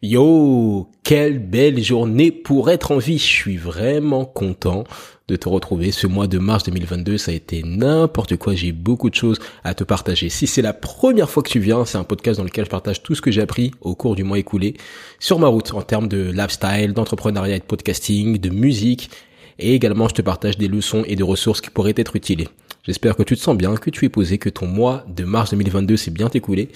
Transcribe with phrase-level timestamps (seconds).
[0.00, 3.18] Yo, quelle belle journée pour être en vie.
[3.18, 4.84] Je suis vraiment content
[5.26, 5.90] de te retrouver.
[5.90, 8.54] Ce mois de mars 2022, ça a été n'importe quoi.
[8.54, 10.28] J'ai beaucoup de choses à te partager.
[10.28, 13.02] Si c'est la première fois que tu viens, c'est un podcast dans lequel je partage
[13.02, 14.76] tout ce que j'ai appris au cours du mois écoulé
[15.18, 19.10] sur ma route en termes de lifestyle, d'entrepreneuriat et de podcasting, de musique.
[19.58, 22.46] Et également, je te partage des leçons et des ressources qui pourraient être utiles.
[22.84, 25.50] J'espère que tu te sens bien, que tu es posé, que ton mois de mars
[25.50, 26.68] 2022 s'est bien écoulé.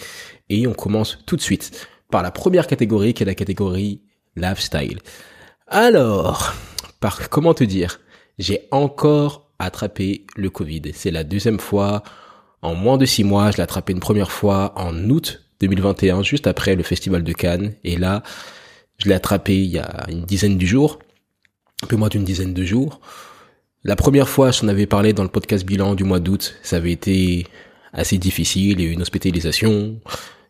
[0.51, 4.03] Et on commence tout de suite par la première catégorie qui est la catégorie
[4.37, 5.01] lifestyle.
[5.67, 6.55] Alors,
[7.01, 8.01] par comment te dire,
[8.39, 10.83] j'ai encore attrapé le Covid.
[10.95, 12.05] C'est la deuxième fois
[12.61, 13.51] en moins de six mois.
[13.51, 17.75] Je l'ai attrapé une première fois en août 2021, juste après le festival de Cannes.
[17.83, 18.23] Et là,
[18.99, 20.99] je l'ai attrapé il y a une dizaine de jours,
[21.83, 23.01] un peu moins d'une dizaine de jours.
[23.85, 26.55] La première fois, j'en avais parlé dans le podcast bilan du mois d'août.
[26.63, 27.47] Ça avait été
[27.93, 28.81] assez difficile.
[28.81, 29.99] Il une hospitalisation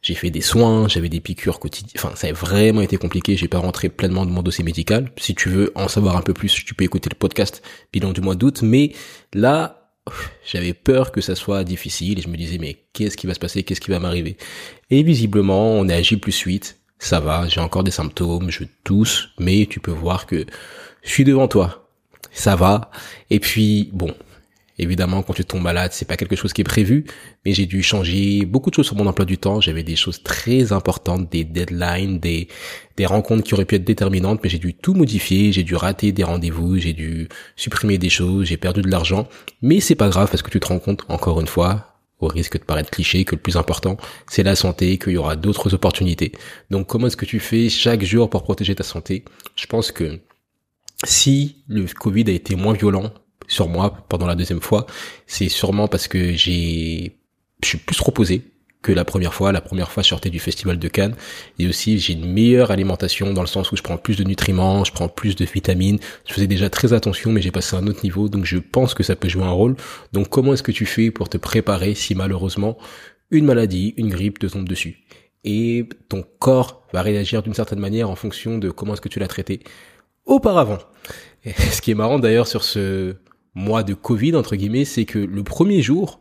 [0.02, 1.92] j'ai fait des soins, j'avais des piqûres quotidiennes.
[1.97, 3.37] Enfin, ça a vraiment été compliqué.
[3.37, 5.12] J'ai pas rentré pleinement de mon dossier médical.
[5.16, 8.20] Si tu veux en savoir un peu plus, tu peux écouter le podcast bilan du
[8.20, 8.62] mois d'août.
[8.62, 8.92] Mais
[9.33, 9.92] là,
[10.44, 13.39] j'avais peur que ça soit difficile et je me disais mais qu'est-ce qui va se
[13.39, 14.36] passer, qu'est-ce qui va m'arriver?
[14.91, 16.81] Et visiblement, on a agi plus suite.
[16.98, 20.47] Ça va, j'ai encore des symptômes, je tousse, mais tu peux voir que
[21.03, 21.89] je suis devant toi.
[22.33, 22.91] Ça va.
[23.31, 24.14] Et puis bon,
[24.78, 27.05] Évidemment, quand tu tombes malade, c'est pas quelque chose qui est prévu,
[27.45, 29.61] mais j'ai dû changer beaucoup de choses sur mon emploi du temps.
[29.61, 32.48] J'avais des choses très importantes, des deadlines, des,
[32.97, 36.12] des rencontres qui auraient pu être déterminantes, mais j'ai dû tout modifier, j'ai dû rater
[36.12, 39.28] des rendez-vous, j'ai dû supprimer des choses, j'ai perdu de l'argent.
[39.61, 42.59] Mais c'est pas grave parce que tu te rends compte, encore une fois, au risque
[42.59, 43.97] de paraître cliché, que le plus important,
[44.28, 46.33] c'est la santé, qu'il y aura d'autres opportunités.
[46.70, 49.25] Donc comment est-ce que tu fais chaque jour pour protéger ta santé?
[49.56, 50.20] Je pense que
[51.05, 53.12] si le Covid a été moins violent
[53.53, 54.86] sur moi pendant la deuxième fois,
[55.27, 57.19] c'est sûrement parce que j'ai,
[57.62, 58.42] je suis plus reposé
[58.83, 59.53] que la première fois.
[59.53, 61.14] La première fois, je sortais du festival de Cannes.
[61.59, 64.84] Et aussi, j'ai une meilleure alimentation dans le sens où je prends plus de nutriments,
[64.84, 65.98] je prends plus de vitamines.
[66.27, 68.28] Je faisais déjà très attention, mais j'ai passé à un autre niveau.
[68.28, 69.77] Donc, je pense que ça peut jouer un rôle.
[70.12, 72.77] Donc, comment est-ce que tu fais pour te préparer si malheureusement
[73.31, 74.98] une maladie, une grippe te tombe dessus?
[75.44, 79.19] Et ton corps va réagir d'une certaine manière en fonction de comment est-ce que tu
[79.19, 79.60] l'as traité
[80.25, 80.78] auparavant.
[81.44, 83.16] Ce qui est marrant d'ailleurs sur ce,
[83.55, 86.21] mois de Covid entre guillemets, c'est que le premier jour,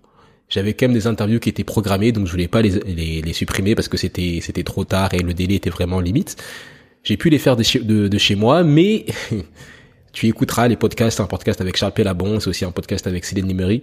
[0.49, 3.33] j'avais quand même des interviews qui étaient programmées, donc je voulais pas les, les, les
[3.33, 6.35] supprimer parce que c'était c'était trop tard et le délai était vraiment limite.
[7.03, 9.05] J'ai pu les faire de, de, de chez moi, mais
[10.13, 13.47] tu écouteras les podcasts, un podcast avec Charles Pelabon, c'est aussi un podcast avec Céline
[13.47, 13.81] Nimery.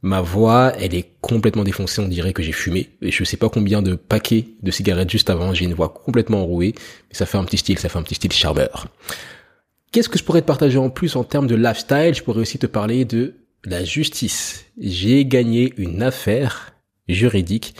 [0.00, 2.90] Ma voix, elle est complètement défoncée, on dirait que j'ai fumé.
[3.02, 6.42] Et je sais pas combien de paquets de cigarettes juste avant, j'ai une voix complètement
[6.42, 6.74] enrouée.
[6.76, 8.86] Mais ça fait un petit style, ça fait un petit style charmeur.
[9.90, 12.14] Qu'est-ce que je pourrais te partager en plus en termes de lifestyle?
[12.14, 13.34] Je pourrais aussi te parler de
[13.64, 14.66] la justice.
[14.78, 16.74] J'ai gagné une affaire
[17.08, 17.74] juridique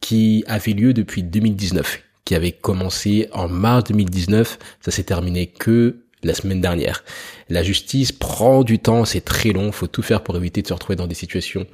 [0.00, 4.58] qui avait lieu depuis 2019, qui avait commencé en mars 2019.
[4.80, 7.04] Ça s'est terminé que la semaine dernière.
[7.50, 10.72] La justice prend du temps, c'est très long, faut tout faire pour éviter de se
[10.72, 11.66] retrouver dans des situations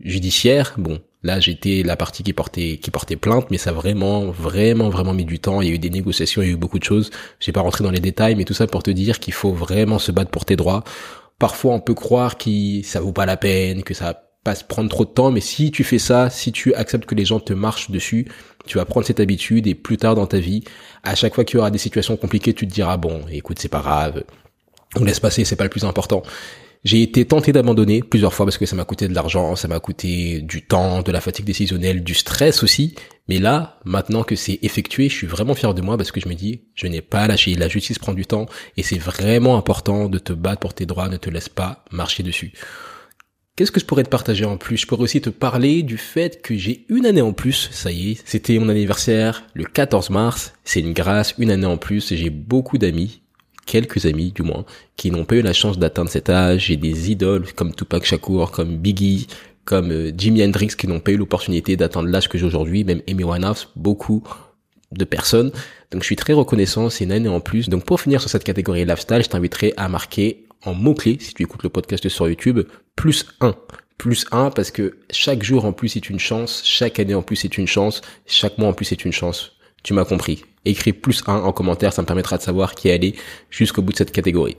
[0.00, 0.74] judiciaires.
[0.78, 4.90] Bon, Là, j'étais la partie qui portait qui portait plainte, mais ça a vraiment vraiment
[4.90, 5.62] vraiment mis du temps.
[5.62, 7.10] Il y a eu des négociations, il y a eu beaucoup de choses.
[7.40, 9.98] J'ai pas rentré dans les détails, mais tout ça pour te dire qu'il faut vraiment
[9.98, 10.84] se battre pour tes droits.
[11.38, 14.90] Parfois, on peut croire que ça vaut pas la peine, que ça va pas prendre
[14.90, 17.54] trop de temps, mais si tu fais ça, si tu acceptes que les gens te
[17.54, 18.28] marchent dessus,
[18.66, 20.62] tu vas prendre cette habitude et plus tard dans ta vie,
[21.04, 23.70] à chaque fois qu'il y aura des situations compliquées, tu te diras bon, écoute, c'est
[23.70, 24.24] pas grave,
[24.96, 26.22] on laisse passer, c'est pas le plus important.
[26.84, 29.80] J'ai été tenté d'abandonner plusieurs fois parce que ça m'a coûté de l'argent, ça m'a
[29.80, 32.94] coûté du temps, de la fatigue décisionnelle, du stress aussi.
[33.26, 36.28] Mais là, maintenant que c'est effectué, je suis vraiment fier de moi parce que je
[36.28, 37.54] me dis, je n'ai pas lâché.
[37.54, 38.44] La justice prend du temps
[38.76, 42.22] et c'est vraiment important de te battre pour tes droits, ne te laisse pas marcher
[42.22, 42.52] dessus.
[43.56, 44.76] Qu'est-ce que je pourrais te partager en plus?
[44.76, 48.10] Je pourrais aussi te parler du fait que j'ai une année en plus, ça y
[48.10, 52.30] est, c'était mon anniversaire le 14 mars, c'est une grâce, une année en plus, j'ai
[52.30, 53.22] beaucoup d'amis
[53.66, 54.64] quelques amis du moins,
[54.96, 56.66] qui n'ont pas eu la chance d'atteindre cet âge.
[56.66, 59.26] J'ai des idoles comme Tupac Shakur, comme Biggie,
[59.64, 63.02] comme euh, Jimi Hendrix qui n'ont pas eu l'opportunité d'atteindre l'âge que j'ai aujourd'hui, même
[63.08, 64.22] Amy Winehouse, beaucoup
[64.92, 65.50] de personnes.
[65.90, 67.68] Donc je suis très reconnaissant, c'est une année en plus.
[67.68, 71.42] Donc pour finir sur cette catégorie lifestyle, je t'inviterai à marquer en mots-clés, si tu
[71.42, 72.60] écoutes le podcast sur YouTube,
[72.96, 73.54] plus 1.
[73.98, 77.44] Plus 1 parce que chaque jour en plus est une chance, chaque année en plus
[77.44, 79.52] est une chance, chaque mois en plus est une chance.
[79.84, 80.44] Tu m'as compris.
[80.64, 83.14] Écris plus 1 en commentaire, ça me permettra de savoir qui est allé
[83.50, 84.56] jusqu'au bout de cette catégorie.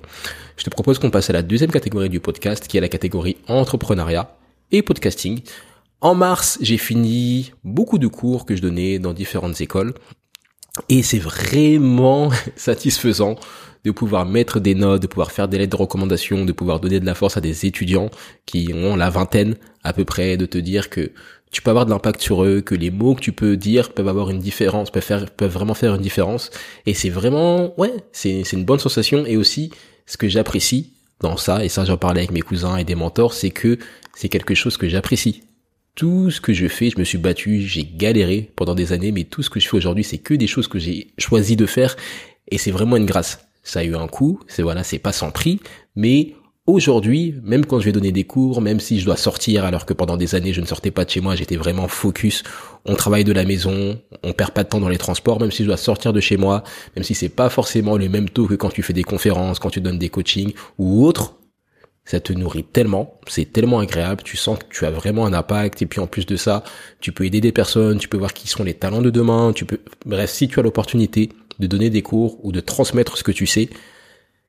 [0.56, 3.36] Je te propose qu'on passe à la deuxième catégorie du podcast, qui est la catégorie
[3.48, 4.38] entrepreneuriat
[4.72, 5.42] et podcasting.
[6.00, 9.96] En mars, j'ai fini beaucoup de cours que je donnais dans différentes écoles.
[10.90, 13.36] Et c'est vraiment satisfaisant
[13.84, 17.00] de pouvoir mettre des notes, de pouvoir faire des lettres de recommandation, de pouvoir donner
[17.00, 18.12] de la force à des étudiants
[18.46, 21.12] qui ont la vingtaine à peu près, de te dire que
[21.56, 24.10] tu peux avoir de l'impact sur eux, que les mots que tu peux dire peuvent
[24.10, 26.52] avoir une différence, peuvent faire, peuvent vraiment faire une différence.
[26.86, 29.26] Et c'est vraiment, ouais, c'est, c'est une bonne sensation.
[29.26, 29.72] Et aussi,
[30.06, 30.92] ce que j'apprécie
[31.22, 33.80] dans ça, et ça j'en parlais avec mes cousins et des mentors, c'est que
[34.14, 35.44] c'est quelque chose que j'apprécie.
[35.96, 39.24] Tout ce que je fais, je me suis battu, j'ai galéré pendant des années, mais
[39.24, 41.96] tout ce que je fais aujourd'hui, c'est que des choses que j'ai choisi de faire,
[42.50, 43.48] et c'est vraiment une grâce.
[43.64, 45.62] Ça a eu un coût, c'est voilà, c'est pas sans prix,
[45.96, 46.36] mais
[46.68, 49.94] Aujourd'hui, même quand je vais donner des cours, même si je dois sortir alors que
[49.94, 52.42] pendant des années je ne sortais pas de chez moi, j'étais vraiment focus,
[52.86, 55.62] on travaille de la maison, on perd pas de temps dans les transports, même si
[55.62, 56.64] je dois sortir de chez moi,
[56.96, 59.70] même si c'est pas forcément le même taux que quand tu fais des conférences, quand
[59.70, 61.36] tu donnes des coachings ou autres,
[62.04, 65.84] ça te nourrit tellement, c'est tellement agréable, tu sens que tu as vraiment un impact
[65.84, 66.64] et puis en plus de ça,
[67.00, 69.66] tu peux aider des personnes, tu peux voir qui sont les talents de demain, tu
[69.66, 71.30] peux bref, si tu as l'opportunité
[71.60, 73.70] de donner des cours ou de transmettre ce que tu sais,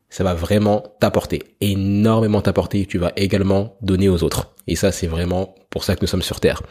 [0.09, 4.55] ça va vraiment t'apporter, énormément t'apporter, tu vas également donner aux autres.
[4.67, 6.63] Et ça, c'est vraiment pour ça que nous sommes sur Terre.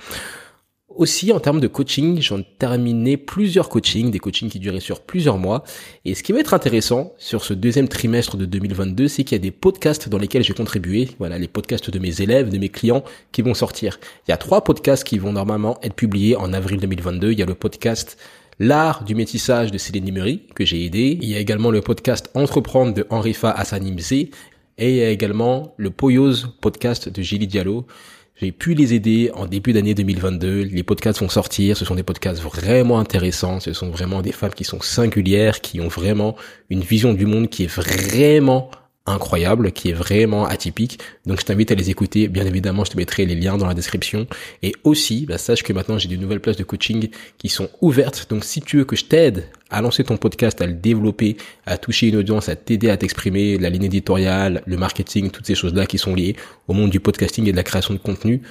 [0.95, 5.37] Aussi, en termes de coaching, j'en terminé plusieurs coachings, des coachings qui duraient sur plusieurs
[5.37, 5.65] mois.
[6.05, 9.41] Et ce qui va être intéressant sur ce deuxième trimestre de 2022, c'est qu'il y
[9.41, 11.09] a des podcasts dans lesquels j'ai contribué.
[11.19, 13.03] Voilà, les podcasts de mes élèves, de mes clients
[13.33, 13.99] qui vont sortir.
[14.25, 17.33] Il y a trois podcasts qui vont normalement être publiés en avril 2022.
[17.33, 18.17] Il y a le podcast
[18.57, 21.17] L'art du métissage de Céline Nimery, que j'ai aidé.
[21.21, 24.13] Il y a également le podcast Entreprendre de Henrifa Hassanimze.
[24.13, 24.29] Et
[24.79, 27.85] il y a également le Poyose podcast de Gilly Diallo.
[28.37, 30.61] J'ai pu les aider en début d'année 2022.
[30.63, 31.75] Les podcasts vont sortir.
[31.75, 33.59] Ce sont des podcasts vraiment intéressants.
[33.59, 36.37] Ce sont vraiment des femmes qui sont singulières, qui ont vraiment
[36.69, 38.71] une vision du monde qui est vraiment
[39.05, 40.99] incroyable, qui est vraiment atypique.
[41.25, 42.27] Donc je t'invite à les écouter.
[42.27, 44.27] Bien évidemment, je te mettrai les liens dans la description.
[44.63, 48.27] Et aussi, bah, sache que maintenant j'ai des nouvelles places de coaching qui sont ouvertes.
[48.29, 51.77] Donc si tu veux que je t'aide à lancer ton podcast, à le développer, à
[51.77, 55.85] toucher une audience, à t'aider à t'exprimer, la ligne éditoriale, le marketing, toutes ces choses-là
[55.85, 56.35] qui sont liées
[56.67, 58.41] au monde du podcasting et de la création de contenu,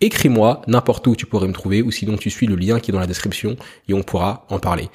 [0.00, 2.94] écris-moi n'importe où tu pourrais me trouver ou sinon tu suis le lien qui est
[2.94, 3.56] dans la description
[3.88, 4.88] et on pourra en parler.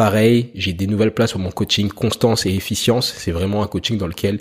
[0.00, 3.12] Pareil, j'ai des nouvelles places sur mon coaching constance et efficience.
[3.18, 4.40] C'est vraiment un coaching dans lequel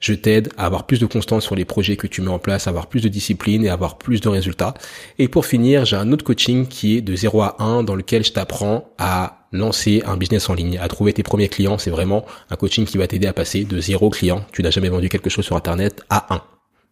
[0.00, 2.66] je t'aide à avoir plus de constance sur les projets que tu mets en place,
[2.66, 4.74] à avoir plus de discipline et à avoir plus de résultats.
[5.18, 8.22] Et pour finir, j'ai un autre coaching qui est de 0 à 1 dans lequel
[8.22, 11.78] je t'apprends à lancer un business en ligne, à trouver tes premiers clients.
[11.78, 14.44] C'est vraiment un coaching qui va t'aider à passer de 0 client.
[14.52, 16.42] Tu n'as jamais vendu quelque chose sur Internet à 1.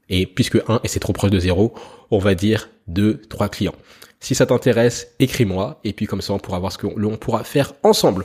[0.09, 1.75] Et puisque 1 et c'est trop proche de 0,
[2.11, 3.75] on va dire 2, 3 clients.
[4.21, 7.45] Si ça t'intéresse, écris-moi et puis comme ça on pourra voir ce que l'on pourra
[7.45, 8.25] faire ensemble.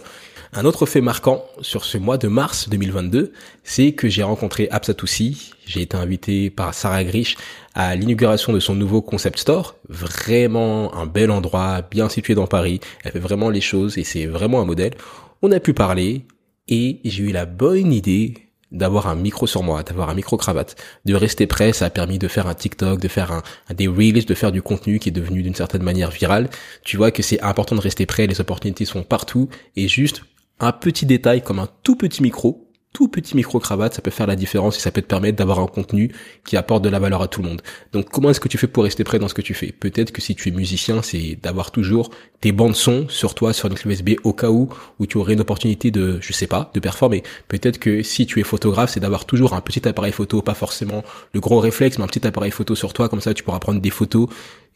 [0.54, 3.32] Un autre fait marquant sur ce mois de mars 2022,
[3.64, 5.54] c'est que j'ai rencontré Absatoussi.
[5.66, 7.38] J'ai été invité par Sarah Grish
[7.74, 9.76] à l'inauguration de son nouveau concept store.
[9.88, 12.82] Vraiment un bel endroit, bien situé dans Paris.
[13.06, 14.94] Elle fait vraiment les choses et c'est vraiment un modèle.
[15.42, 16.26] On a pu parler
[16.68, 20.76] et j'ai eu la bonne idée d'avoir un micro sur moi, d'avoir un micro cravate,
[21.06, 24.26] de rester prêt, ça a permis de faire un TikTok, de faire un, des reels,
[24.26, 26.50] de faire du contenu qui est devenu d'une certaine manière viral.
[26.84, 30.22] Tu vois que c'est important de rester prêt, les opportunités sont partout et juste
[30.60, 34.36] un petit détail comme un tout petit micro tout petit micro-cravate, ça peut faire la
[34.36, 36.12] différence et ça peut te permettre d'avoir un contenu
[36.46, 37.62] qui apporte de la valeur à tout le monde.
[37.94, 39.72] Donc comment est-ce que tu fais pour rester prêt dans ce que tu fais?
[39.72, 42.10] Peut-être que si tu es musicien, c'est d'avoir toujours
[42.42, 45.34] tes bandes son sur toi, sur une clé USB, au cas où, où tu aurais
[45.34, 47.24] une opportunité de, je sais pas, de performer.
[47.48, 51.04] Peut-être que si tu es photographe, c'est d'avoir toujours un petit appareil photo, pas forcément
[51.34, 53.80] le gros réflexe, mais un petit appareil photo sur toi, comme ça tu pourras prendre
[53.80, 54.28] des photos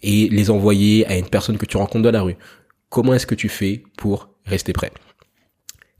[0.03, 2.38] et les envoyer à une personne que tu rencontres dans la rue.
[2.89, 4.91] Comment est-ce que tu fais pour rester prêt?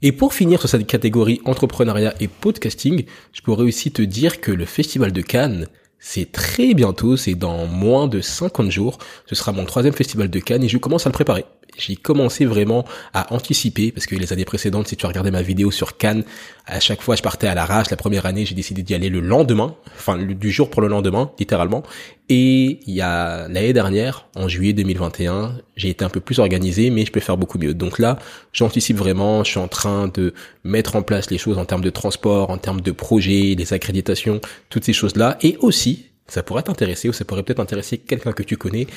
[0.02, 4.52] Et pour finir sur cette catégorie entrepreneuriat et podcasting, je pourrais aussi te dire que
[4.52, 5.66] le Festival de Cannes,
[5.98, 8.98] c'est très bientôt, c'est dans moins de 50 jours.
[9.24, 11.44] Ce sera mon troisième festival de Cannes et je commence à le préparer
[11.76, 15.70] j'ai commencé vraiment à anticiper parce que les années précédentes, si tu regardais ma vidéo
[15.70, 16.24] sur Cannes,
[16.66, 17.90] à chaque fois je partais à l'arrache.
[17.90, 21.30] La première année, j'ai décidé d'y aller le lendemain, enfin du jour pour le lendemain,
[21.38, 21.82] littéralement.
[22.28, 26.90] Et il y a l'année dernière, en juillet 2021, j'ai été un peu plus organisé,
[26.90, 27.72] mais je peux faire beaucoup mieux.
[27.72, 28.18] Donc là,
[28.52, 29.44] j'anticipe vraiment.
[29.44, 32.58] Je suis en train de mettre en place les choses en termes de transport, en
[32.58, 34.40] termes de projets, les accréditations,
[34.70, 35.38] toutes ces choses-là.
[35.42, 38.88] Et aussi, ça pourrait t'intéresser ou ça pourrait peut-être intéresser quelqu'un que tu connais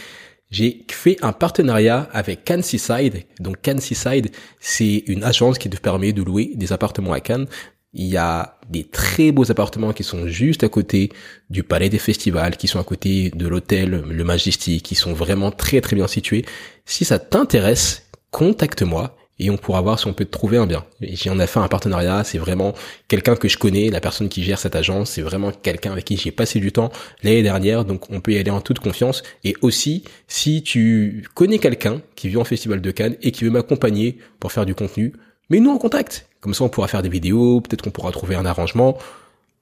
[0.52, 3.24] j'ai fait un partenariat avec Cannes Seaside.
[3.40, 7.46] Donc Cannes c'est une agence qui te permet de louer des appartements à Cannes.
[7.94, 11.12] Il y a des très beaux appartements qui sont juste à côté
[11.50, 15.52] du palais des festivals, qui sont à côté de l'hôtel Le Majestic, qui sont vraiment
[15.52, 16.46] très très bien situés.
[16.86, 20.86] Si ça t'intéresse, contacte-moi et on pourra voir si on peut te trouver un bien.
[21.02, 22.74] J'en ai fait un partenariat, c'est vraiment
[23.08, 26.18] quelqu'un que je connais, la personne qui gère cette agence, c'est vraiment quelqu'un avec qui
[26.18, 26.92] j'ai passé du temps
[27.24, 29.24] l'année dernière, donc on peut y aller en toute confiance.
[29.44, 33.50] Et aussi, si tu connais quelqu'un qui vit en Festival de Cannes et qui veut
[33.50, 35.14] m'accompagner pour faire du contenu,
[35.50, 36.29] mets-nous en contact.
[36.42, 38.98] Comme ça, on pourra faire des vidéos, peut-être qu'on pourra trouver un arrangement.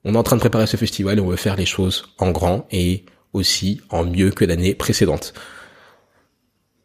[0.04, 2.30] On est en train de préparer ce festival et on veut faire les choses en
[2.30, 5.34] grand et aussi en mieux que l'année précédente.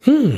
[0.05, 0.31] Hmm.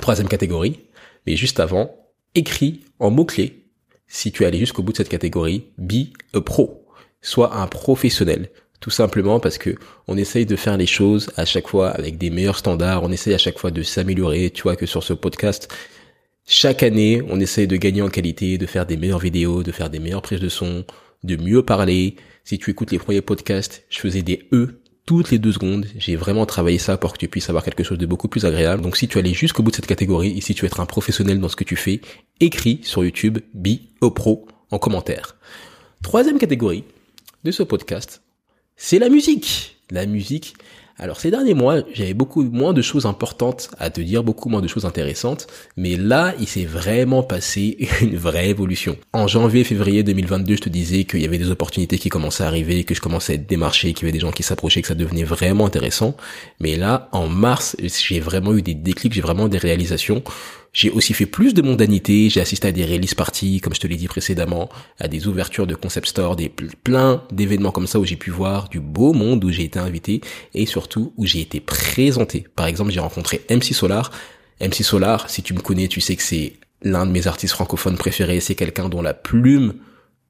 [0.00, 0.80] Troisième catégorie,
[1.26, 1.96] mais juste avant,
[2.34, 3.64] écris en mots-clés,
[4.06, 6.86] si tu es allé jusqu'au bout de cette catégorie, be a pro.
[7.20, 8.50] Sois un professionnel.
[8.80, 9.74] Tout simplement parce que
[10.06, 13.34] on essaye de faire les choses à chaque fois avec des meilleurs standards, on essaye
[13.34, 14.50] à chaque fois de s'améliorer.
[14.50, 15.68] Tu vois que sur ce podcast,
[16.50, 19.90] chaque année, on essaye de gagner en qualité, de faire des meilleures vidéos, de faire
[19.90, 20.86] des meilleures prises de son,
[21.22, 22.16] de mieux parler.
[22.42, 25.84] Si tu écoutes les premiers podcasts, je faisais des E toutes les deux secondes.
[25.98, 28.82] J'ai vraiment travaillé ça pour que tu puisses avoir quelque chose de beaucoup plus agréable.
[28.82, 30.86] Donc si tu allais jusqu'au bout de cette catégorie et si tu veux être un
[30.86, 32.00] professionnel dans ce que tu fais,
[32.40, 35.36] écris sur YouTube Be Pro en commentaire.
[36.02, 36.84] Troisième catégorie
[37.44, 38.22] de ce podcast,
[38.74, 39.76] c'est la musique.
[39.90, 40.54] La musique,
[40.98, 44.60] alors ces derniers mois, j'avais beaucoup moins de choses importantes à te dire, beaucoup moins
[44.60, 48.96] de choses intéressantes, mais là, il s'est vraiment passé une vraie évolution.
[49.12, 52.48] En janvier, février 2022, je te disais qu'il y avait des opportunités qui commençaient à
[52.48, 54.88] arriver, que je commençais à être démarché, qu'il y avait des gens qui s'approchaient, que
[54.88, 56.16] ça devenait vraiment intéressant.
[56.58, 60.22] Mais là, en mars, j'ai vraiment eu des déclics, j'ai vraiment des réalisations.
[60.72, 63.86] J'ai aussi fait plus de mondanité, j'ai assisté à des release parties, comme je te
[63.86, 68.04] l'ai dit précédemment, à des ouvertures de concept store, des plein d'événements comme ça où
[68.04, 70.20] j'ai pu voir du beau monde, où j'ai été invité
[70.54, 72.46] et surtout où j'ai été présenté.
[72.54, 74.10] Par exemple, j'ai rencontré MC Solar.
[74.60, 77.96] MC Solar, si tu me connais, tu sais que c'est l'un de mes artistes francophones
[77.96, 79.74] préférés, c'est quelqu'un dont la plume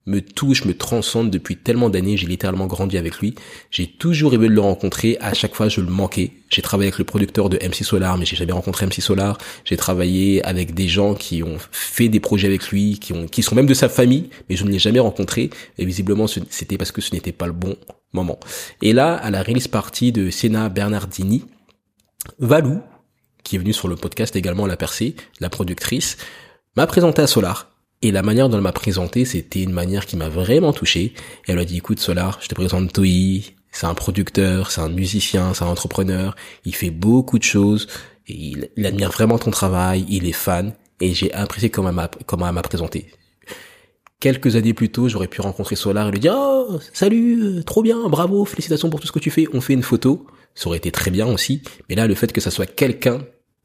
[0.06, 2.16] me touche, me transcende depuis tellement d'années.
[2.16, 3.34] J'ai littéralement grandi avec lui.
[3.70, 5.18] J'ai toujours rêvé de le rencontrer.
[5.20, 6.32] À chaque fois, je le manquais.
[6.48, 9.36] J'ai travaillé avec le producteur de MC Solar, mais j'ai jamais rencontré MC Solar.
[9.64, 13.42] J'ai travaillé avec des gens qui ont fait des projets avec lui, qui ont, qui
[13.42, 15.50] sont même de sa famille, mais je ne l'ai jamais rencontré.
[15.76, 17.76] Et visiblement, c'était parce que ce n'était pas le bon
[18.12, 18.40] moment.
[18.80, 21.44] Et là, à la release party de Senna Bernardini,
[22.38, 22.80] Valou,
[23.44, 26.16] qui est venu sur le podcast également la percée, la productrice,
[26.76, 27.70] m'a présenté à Solar.
[28.00, 31.14] Et la manière dont elle m'a présenté, c'était une manière qui m'a vraiment touché.
[31.48, 33.04] Elle a dit, écoute Solar, je te présente Toi,
[33.72, 37.88] c'est un producteur, c'est un musicien, c'est un entrepreneur, il fait beaucoup de choses,
[38.28, 42.46] il, admire vraiment ton travail, il est fan, et j'ai apprécié comment elle m'a, comment
[42.46, 43.10] elle m'a présenté.
[44.20, 47.82] Quelques années plus tôt, j'aurais pu rencontrer Solar et lui dire, oh, salut, euh, trop
[47.82, 50.26] bien, bravo, félicitations pour tout ce que tu fais, on fait une photo.
[50.54, 51.62] Ça aurait été très bien aussi.
[51.88, 53.20] Mais là, le fait que ça soit quelqu'un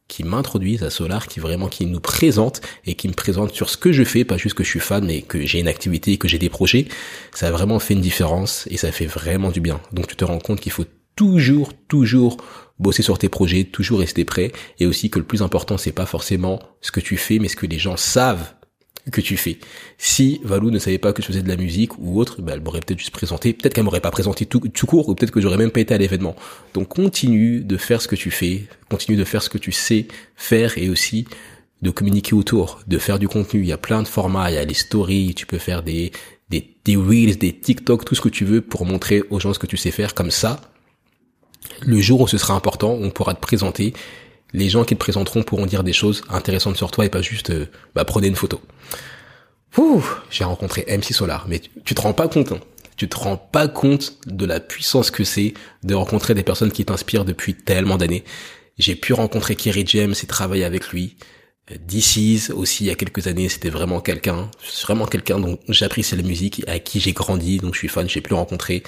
[0.07, 3.77] qui m'introduisent à Solar, qui vraiment qui nous présente et qui me présente sur ce
[3.77, 6.27] que je fais, pas juste que je suis fan, mais que j'ai une activité, que
[6.27, 6.87] j'ai des projets,
[7.33, 9.79] ça a vraiment fait une différence et ça fait vraiment du bien.
[9.91, 12.37] Donc tu te rends compte qu'il faut toujours, toujours
[12.79, 16.05] bosser sur tes projets, toujours rester prêt et aussi que le plus important c'est pas
[16.05, 18.53] forcément ce que tu fais, mais ce que les gens savent
[19.11, 19.57] que tu fais.
[19.97, 22.61] Si Valou ne savait pas que je faisais de la musique ou autre, bah, elle
[22.61, 25.57] m'aurait peut-être juste présenté, peut-être qu'elle m'aurait pas présenté tout, court, ou peut-être que j'aurais
[25.57, 26.35] même pas été à l'événement.
[26.73, 30.07] Donc continue de faire ce que tu fais, continue de faire ce que tu sais
[30.35, 31.25] faire et aussi
[31.81, 33.59] de communiquer autour, de faire du contenu.
[33.61, 36.13] Il y a plein de formats, il y a les stories, tu peux faire des,
[36.49, 39.59] des, des reels, des TikTok, tout ce que tu veux pour montrer aux gens ce
[39.59, 40.61] que tu sais faire comme ça.
[41.81, 43.93] Le jour où ce sera important, on pourra te présenter
[44.53, 47.49] les gens qui te présenteront pourront dire des choses intéressantes sur toi et pas juste
[47.49, 48.61] euh, bah, prenez une photo.
[49.77, 52.59] Ouh, j'ai rencontré MC Solar, mais tu, te rends pas compte, hein.
[52.95, 56.85] tu te rends pas compte de la puissance que c'est de rencontrer des personnes qui
[56.85, 58.23] t'inspirent depuis tellement d'années.
[58.77, 61.17] J'ai pu rencontrer Kerry James et travailler avec lui.
[61.71, 64.51] Euh, DC's aussi il y a quelques années, c'était vraiment quelqu'un,
[64.83, 68.21] vraiment quelqu'un dont j'apprécie la musique, à qui j'ai grandi, donc je suis fan, j'ai
[68.21, 68.83] pu rencontrer.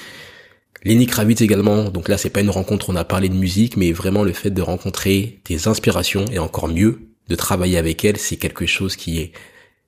[0.85, 3.91] Lenny Kravitz également, donc là c'est pas une rencontre, on a parlé de musique, mais
[3.91, 8.37] vraiment le fait de rencontrer des inspirations et encore mieux de travailler avec elle, c'est
[8.37, 9.31] quelque chose qui est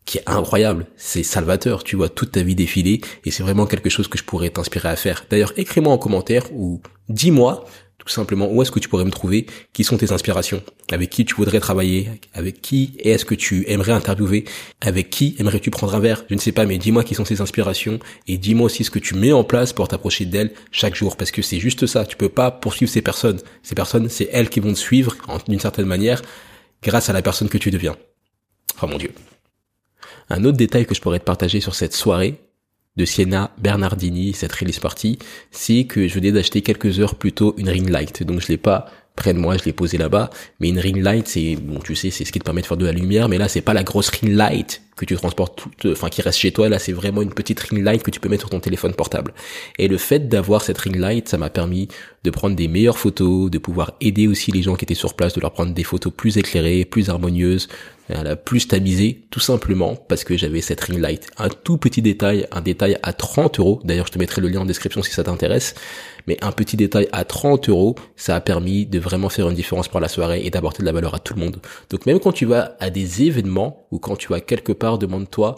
[0.05, 3.89] qui est incroyable, c'est salvateur, tu vois toute ta vie défiler et c'est vraiment quelque
[3.89, 5.25] chose que je pourrais t'inspirer à faire.
[5.29, 7.65] D'ailleurs, écris-moi en commentaire ou dis-moi
[8.07, 11.25] tout simplement où est-ce que tu pourrais me trouver, qui sont tes inspirations, avec qui
[11.25, 14.45] tu voudrais travailler, avec qui est-ce que tu aimerais interviewer,
[14.81, 17.41] avec qui aimerais-tu prendre un verre, je ne sais pas, mais dis-moi qui sont ces
[17.41, 21.17] inspirations et dis-moi aussi ce que tu mets en place pour t'approcher d'elles chaque jour,
[21.17, 24.49] parce que c'est juste ça, tu peux pas poursuivre ces personnes, ces personnes, c'est elles
[24.49, 25.15] qui vont te suivre
[25.47, 26.21] d'une certaine manière
[26.81, 27.97] grâce à la personne que tu deviens.
[28.81, 29.11] Oh mon dieu.
[30.29, 32.39] Un autre détail que je pourrais te partager sur cette soirée,
[32.97, 35.19] de Siena Bernardini, cette release party,
[35.51, 38.23] c'est que je venais d'acheter quelques heures plus tôt une ring light.
[38.23, 38.87] Donc je l'ai pas
[39.17, 40.29] près de moi, je l'ai posé là-bas.
[40.61, 42.77] Mais une ring light, c'est, bon, tu sais, c'est ce qui te permet de faire
[42.77, 43.27] de la lumière.
[43.27, 46.39] Mais là, c'est pas la grosse ring light que tu transportes toute, enfin, qui reste
[46.39, 46.69] chez toi.
[46.69, 49.33] Là, c'est vraiment une petite ring light que tu peux mettre sur ton téléphone portable.
[49.77, 51.89] Et le fait d'avoir cette ring light, ça m'a permis
[52.23, 55.33] de prendre des meilleures photos, de pouvoir aider aussi les gens qui étaient sur place,
[55.33, 57.67] de leur prendre des photos plus éclairées, plus harmonieuses,
[58.45, 61.27] plus tamisées, tout simplement parce que j'avais cette ring light.
[61.37, 63.81] Un tout petit détail, un détail à 30 euros.
[63.83, 65.75] D'ailleurs, je te mettrai le lien en description si ça t'intéresse
[66.27, 69.87] mais un petit détail à 30 euros, ça a permis de vraiment faire une différence
[69.87, 71.61] pour la soirée et d'apporter de la valeur à tout le monde.
[71.89, 75.55] Donc même quand tu vas à des événements ou quand tu vas quelque part, demande-toi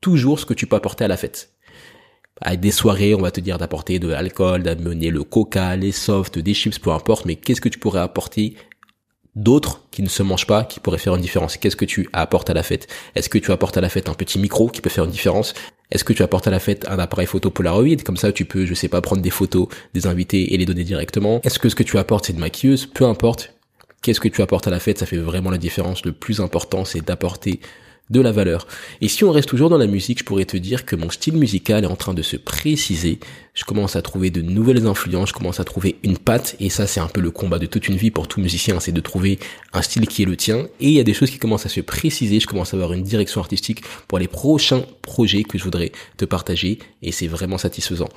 [0.00, 1.50] toujours ce que tu peux apporter à la fête.
[2.40, 6.38] À des soirées, on va te dire d'apporter de l'alcool, d'amener le coca, les softs,
[6.38, 8.56] des chips, peu importe, mais qu'est-ce que tu pourrais apporter
[9.34, 11.56] d'autres qui ne se mangent pas, qui pourraient faire une différence.
[11.56, 12.86] Qu'est-ce que tu apportes à la fête?
[13.14, 15.54] Est-ce que tu apportes à la fête un petit micro qui peut faire une différence?
[15.90, 18.02] Est-ce que tu apportes à la fête un appareil photo Polaroid?
[18.04, 20.84] Comme ça, tu peux, je sais pas, prendre des photos des invités et les donner
[20.84, 21.40] directement.
[21.44, 22.86] Est-ce que ce que tu apportes, c'est une maquilleuse?
[22.86, 23.54] Peu importe.
[24.02, 24.98] Qu'est-ce que tu apportes à la fête?
[24.98, 26.04] Ça fait vraiment la différence.
[26.04, 27.60] Le plus important, c'est d'apporter
[28.12, 28.68] de la valeur.
[29.00, 31.36] Et si on reste toujours dans la musique, je pourrais te dire que mon style
[31.36, 33.18] musical est en train de se préciser.
[33.54, 36.86] Je commence à trouver de nouvelles influences, je commence à trouver une patte, et ça
[36.86, 39.38] c'est un peu le combat de toute une vie pour tout musicien, c'est de trouver
[39.72, 40.68] un style qui est le tien.
[40.80, 42.92] Et il y a des choses qui commencent à se préciser, je commence à avoir
[42.92, 47.58] une direction artistique pour les prochains projets que je voudrais te partager, et c'est vraiment
[47.58, 48.08] satisfaisant.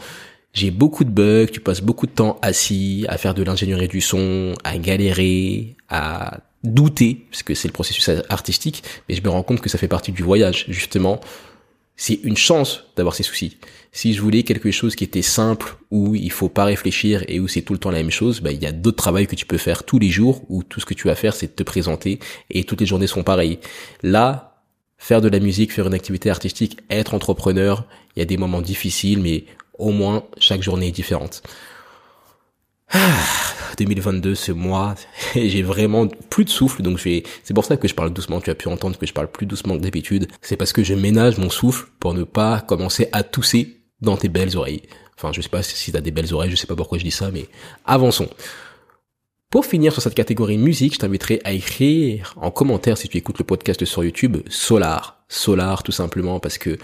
[0.53, 3.99] J'ai beaucoup de bugs, tu passes beaucoup de temps assis à faire de l'ingénierie du
[3.99, 9.43] son, à galérer, à douter, parce que c'est le processus artistique, mais je me rends
[9.43, 11.21] compte que ça fait partie du voyage, justement.
[11.97, 13.57] C'est une chance d'avoir ces soucis.
[13.93, 17.47] Si je voulais quelque chose qui était simple, où il faut pas réfléchir et où
[17.47, 19.45] c'est tout le temps la même chose, bah, il y a d'autres travails que tu
[19.45, 22.19] peux faire tous les jours, où tout ce que tu vas faire, c'est te présenter
[22.49, 23.59] et toutes les journées sont pareilles.
[24.03, 24.61] Là,
[24.97, 28.61] faire de la musique, faire une activité artistique, être entrepreneur, il y a des moments
[28.61, 29.45] difficiles, mais
[29.77, 31.41] au moins chaque journée est différente.
[32.91, 34.95] Ah, 2022, ce mois,
[35.35, 38.41] j'ai vraiment plus de souffle, donc je c'est pour ça que je parle doucement.
[38.41, 40.27] Tu as pu entendre que je parle plus doucement que d'habitude.
[40.41, 44.29] C'est parce que je ménage mon souffle pour ne pas commencer à tousser dans tes
[44.29, 44.83] belles oreilles.
[45.17, 47.11] Enfin, je sais pas si t'as des belles oreilles, je sais pas pourquoi je dis
[47.11, 47.47] ça, mais
[47.85, 48.29] avançons.
[49.49, 53.39] Pour finir sur cette catégorie musique, je t'inviterai à écrire en commentaire si tu écoutes
[53.39, 55.23] le podcast sur YouTube Solar.
[55.29, 56.77] Solar tout simplement parce que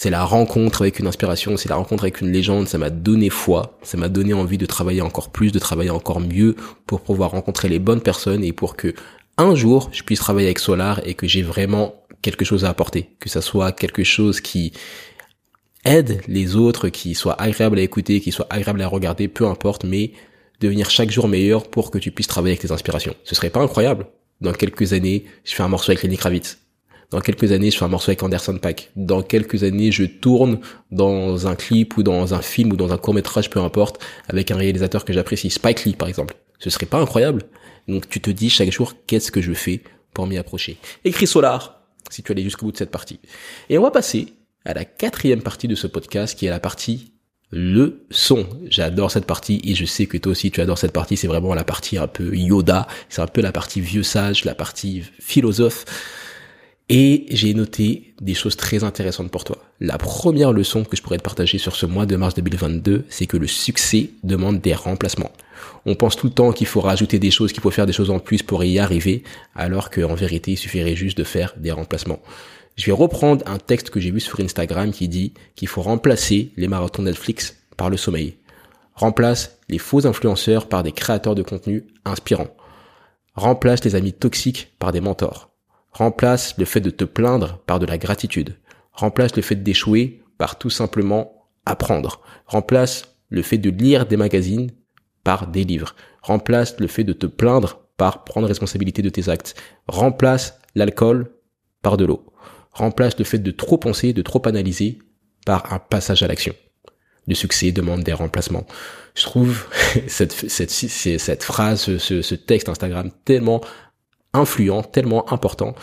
[0.00, 3.30] c'est la rencontre avec une inspiration, c'est la rencontre avec une légende, ça m'a donné
[3.30, 6.54] foi, ça m'a donné envie de travailler encore plus, de travailler encore mieux
[6.86, 8.94] pour pouvoir rencontrer les bonnes personnes et pour que
[9.38, 13.16] un jour je puisse travailler avec Solar et que j'ai vraiment quelque chose à apporter,
[13.18, 14.72] que ça soit quelque chose qui
[15.84, 19.82] aide les autres, qui soit agréable à écouter, qui soit agréable à regarder, peu importe,
[19.82, 20.12] mais
[20.60, 23.16] devenir chaque jour meilleur pour que tu puisses travailler avec tes inspirations.
[23.24, 24.06] Ce serait pas incroyable.
[24.40, 26.58] Dans quelques années, je fais un morceau avec Lenny Kravitz
[27.10, 28.90] dans quelques années, je fais un morceau avec Anderson Pack.
[28.94, 30.60] Dans quelques années, je tourne
[30.90, 34.50] dans un clip ou dans un film ou dans un court métrage, peu importe, avec
[34.50, 36.36] un réalisateur que j'apprécie, Spike Lee par exemple.
[36.58, 37.44] Ce serait pas incroyable?
[37.86, 40.76] Donc tu te dis chaque jour, qu'est-ce que je fais pour m'y approcher?
[41.04, 43.20] Écris Solar, si tu allais jusqu'au bout de cette partie.
[43.70, 44.34] Et on va passer
[44.66, 47.12] à la quatrième partie de ce podcast, qui est la partie
[47.50, 48.46] le son.
[48.68, 51.16] J'adore cette partie et je sais que toi aussi tu adores cette partie.
[51.16, 54.54] C'est vraiment la partie un peu Yoda, c'est un peu la partie vieux sage, la
[54.54, 55.86] partie philosophe.
[56.90, 59.58] Et j'ai noté des choses très intéressantes pour toi.
[59.78, 63.26] La première leçon que je pourrais te partager sur ce mois de mars 2022, c'est
[63.26, 65.30] que le succès demande des remplacements.
[65.84, 68.10] On pense tout le temps qu'il faut rajouter des choses, qu'il faut faire des choses
[68.10, 69.22] en plus pour y arriver,
[69.54, 72.20] alors qu'en vérité, il suffirait juste de faire des remplacements.
[72.76, 76.52] Je vais reprendre un texte que j'ai vu sur Instagram qui dit qu'il faut remplacer
[76.56, 78.36] les marathons Netflix par le sommeil.
[78.94, 82.54] Remplace les faux influenceurs par des créateurs de contenu inspirants.
[83.34, 85.50] Remplace les amis toxiques par des mentors.
[85.92, 88.56] Remplace le fait de te plaindre par de la gratitude.
[88.92, 92.20] Remplace le fait d'échouer par tout simplement apprendre.
[92.46, 94.70] Remplace le fait de lire des magazines
[95.24, 95.94] par des livres.
[96.22, 99.54] Remplace le fait de te plaindre par prendre responsabilité de tes actes.
[99.86, 101.30] Remplace l'alcool
[101.82, 102.24] par de l'eau.
[102.72, 104.98] Remplace le fait de trop penser, de trop analyser
[105.44, 106.54] par un passage à l'action.
[107.26, 108.66] Le succès demande des remplacements.
[109.14, 109.66] Je trouve
[110.06, 110.32] cette,
[111.42, 113.60] phrase, ce texte Instagram tellement
[114.32, 115.74] influent, tellement important.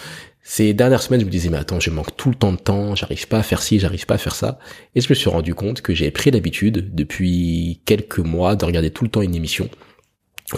[0.48, 2.94] Ces dernières semaines, je me disais, mais attends, je manque tout le temps de temps,
[2.94, 4.60] j'arrive pas à faire ci, j'arrive pas à faire ça.
[4.94, 8.92] Et je me suis rendu compte que j'ai pris l'habitude, depuis quelques mois, de regarder
[8.92, 9.70] tout le temps une émission,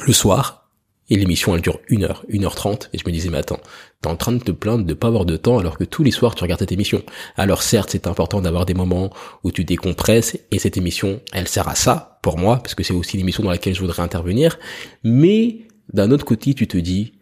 [0.05, 0.67] le soir,
[1.09, 3.61] et l'émission, elle dure une heure, une heure trente, et je me disais, mais attends,
[4.01, 6.11] t'es en train de te plaindre de pas avoir de temps alors que tous les
[6.11, 7.01] soirs tu regardes cette émission.
[7.37, 9.11] Alors certes, c'est important d'avoir des moments
[9.45, 12.93] où tu décompresses, et cette émission, elle sert à ça, pour moi, parce que c'est
[12.93, 14.59] aussi l'émission dans laquelle je voudrais intervenir,
[15.05, 15.59] mais
[15.93, 17.13] d'un autre côté, tu te dis,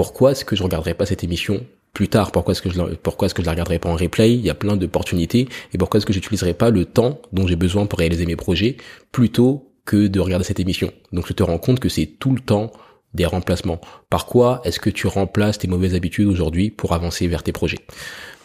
[0.00, 2.32] pourquoi est-ce que je regarderai pas cette émission plus tard?
[2.32, 4.32] Pourquoi est-ce que je pourquoi la regarderai pas en replay?
[4.32, 7.54] Il y a plein d'opportunités et pourquoi est-ce que j'utiliserai pas le temps dont j'ai
[7.54, 8.78] besoin pour réaliser mes projets
[9.12, 10.90] plutôt que de regarder cette émission?
[11.12, 12.72] Donc je te rends compte que c'est tout le temps
[13.12, 13.78] des remplacements.
[14.08, 17.80] Par quoi est-ce que tu remplaces tes mauvaises habitudes aujourd'hui pour avancer vers tes projets?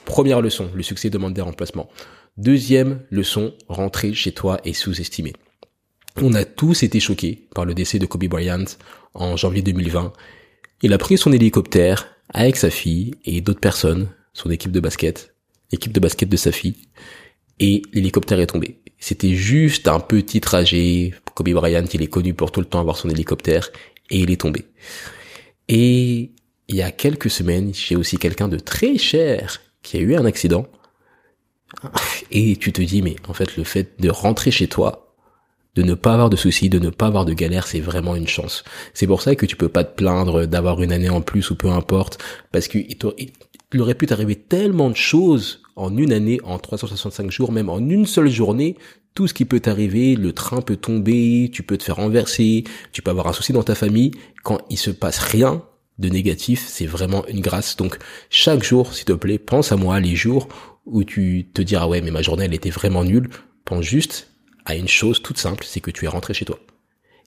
[0.03, 1.87] Première leçon, le succès demande des remplacements.
[2.35, 5.31] Deuxième leçon, rentrer chez toi et sous-estimer.
[6.21, 8.65] On a tous été choqués par le décès de Kobe Bryant
[9.13, 10.11] en janvier 2020
[10.81, 15.35] il a pris son hélicoptère avec sa fille et d'autres personnes, son équipe de basket,
[15.71, 16.88] l'équipe de basket de sa fille,
[17.59, 18.81] et l'hélicoptère est tombé.
[18.99, 21.13] C'était juste un petit trajet.
[21.33, 23.69] Kobe Bryant, il est connu pour tout le temps avoir son hélicoptère,
[24.09, 24.65] et il est tombé.
[25.67, 26.31] Et
[26.67, 30.25] il y a quelques semaines, j'ai aussi quelqu'un de très cher qui a eu un
[30.25, 30.67] accident.
[32.31, 35.04] Et tu te dis, mais en fait, le fait de rentrer chez toi,
[35.75, 38.27] de ne pas avoir de soucis, de ne pas avoir de galères, c'est vraiment une
[38.27, 38.63] chance.
[38.93, 41.55] C'est pour ça que tu peux pas te plaindre d'avoir une année en plus ou
[41.55, 42.88] peu importe, parce qu'il
[43.73, 47.79] il aurait pu t'arriver tellement de choses en une année, en 365 jours, même en
[47.79, 48.77] une seule journée,
[49.13, 53.01] tout ce qui peut t'arriver, le train peut tomber, tu peux te faire renverser, tu
[53.01, 54.11] peux avoir un souci dans ta famille,
[54.43, 55.63] quand il se passe rien
[55.99, 57.75] de négatif, c'est vraiment une grâce.
[57.75, 57.97] Donc
[58.29, 60.47] chaque jour, s'il te plaît, pense à moi les jours
[60.85, 63.29] où tu te diras ouais mais ma journée elle était vraiment nulle,
[63.63, 64.35] pense juste
[64.65, 66.60] à une chose toute simple, c'est que tu es rentré chez toi.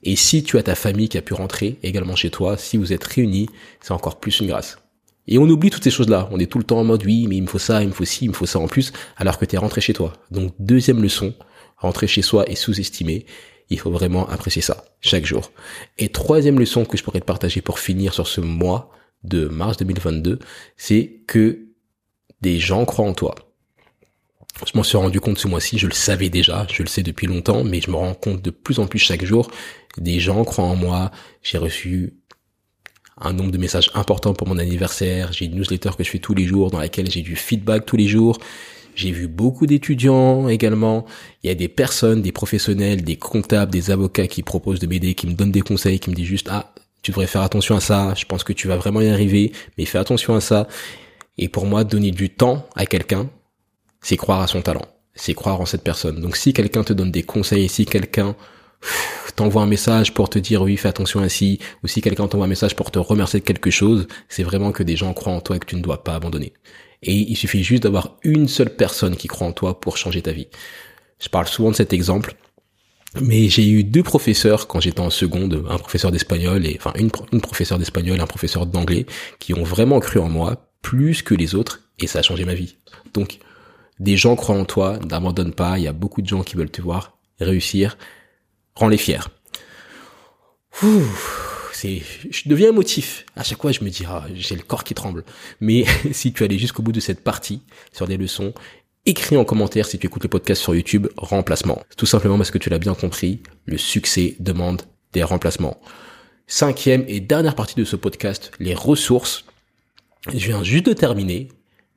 [0.03, 2.93] Et si tu as ta famille qui a pu rentrer également chez toi, si vous
[2.93, 3.49] êtes réunis,
[3.81, 4.79] c'est encore plus une grâce.
[5.27, 6.29] Et on oublie toutes ces choses-là.
[6.33, 7.93] On est tout le temps en mode oui, mais il me faut ça, il me
[7.93, 10.13] faut ci, il me faut ça en plus, alors que tu es rentré chez toi.
[10.31, 11.35] Donc deuxième leçon,
[11.77, 13.27] rentrer chez soi est sous-estimé.
[13.71, 15.53] Il faut vraiment apprécier ça chaque jour.
[15.99, 18.91] Et troisième leçon que je pourrais te partager pour finir sur ce mois
[19.25, 20.39] de mars 2022,
[20.77, 21.67] c'est que
[22.41, 23.35] des gens croient en toi.
[24.67, 27.27] Je m'en suis rendu compte ce mois-ci, je le savais déjà, je le sais depuis
[27.27, 29.51] longtemps, mais je me rends compte de plus en plus chaque jour.
[29.97, 31.11] Des gens croient en moi.
[31.43, 32.15] J'ai reçu
[33.21, 35.33] un nombre de messages importants pour mon anniversaire.
[35.33, 37.97] J'ai une newsletter que je fais tous les jours dans laquelle j'ai du feedback tous
[37.97, 38.39] les jours.
[38.95, 41.07] J'ai vu beaucoup d'étudiants également.
[41.43, 45.15] Il y a des personnes, des professionnels, des comptables, des avocats qui proposent de m'aider,
[45.15, 47.81] qui me donnent des conseils, qui me disent juste, ah, tu devrais faire attention à
[47.81, 48.15] ça.
[48.17, 50.67] Je pense que tu vas vraiment y arriver, mais fais attention à ça.
[51.39, 53.31] Et pour moi, donner du temps à quelqu'un,
[54.01, 54.87] c'est croire à son talent.
[55.15, 56.21] C'est croire en cette personne.
[56.21, 58.37] Donc si quelqu'un te donne des conseils, si quelqu'un
[59.35, 62.47] t'envoie un message pour te dire oui, fais attention à ci, ou si quelqu'un t'envoie
[62.47, 65.41] un message pour te remercier de quelque chose, c'est vraiment que des gens croient en
[65.41, 66.53] toi et que tu ne dois pas abandonner.
[67.03, 70.33] Et il suffit juste d'avoir une seule personne qui croit en toi pour changer ta
[70.33, 70.49] vie.
[71.21, 72.35] Je parle souvent de cet exemple,
[73.21, 77.11] mais j'ai eu deux professeurs quand j'étais en seconde, un professeur d'espagnol et enfin une,
[77.33, 79.07] une professeure d'espagnol, un professeur d'anglais,
[79.39, 82.55] qui ont vraiment cru en moi plus que les autres et ça a changé ma
[82.55, 82.77] vie.
[83.15, 83.39] Donc
[84.01, 86.71] des gens croient en toi, n'abandonne pas, il y a beaucoup de gens qui veulent
[86.71, 87.97] te voir réussir
[88.79, 89.21] rends les fiers.
[91.73, 93.27] c'est, je deviens émotif.
[93.37, 95.25] À chaque fois, je me dis, ah, j'ai le corps qui tremble.
[95.61, 98.55] Mais si tu allais jusqu'au bout de cette partie sur des leçons,
[99.05, 101.83] écris en commentaire si tu écoutes le podcast sur YouTube, remplacement.
[101.97, 104.83] Tout simplement parce que tu l'as bien compris, le succès demande
[105.13, 105.81] des remplacements.
[106.47, 109.45] Cinquième et dernière partie de ce podcast, les ressources.
[110.33, 111.49] Je viens juste de terminer.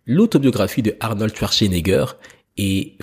[0.05, 2.05] L'autobiographie de Arnold Schwarzenegger
[2.57, 2.97] est